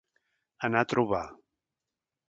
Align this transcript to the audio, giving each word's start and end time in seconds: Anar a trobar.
Anar 0.69 0.81
a 0.85 0.89
trobar. 0.95 1.23